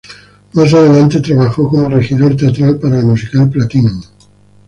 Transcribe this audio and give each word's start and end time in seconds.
Más 0.53 0.73
adelante 0.73 1.19
trabajo 1.21 1.69
como 1.69 1.87
regidor 1.87 2.35
teatral 2.35 2.79
para 2.79 2.97
el 3.01 3.05
musical 3.05 3.51
"Platinum". 3.51 4.01